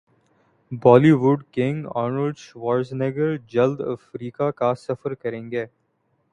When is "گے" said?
5.51-5.65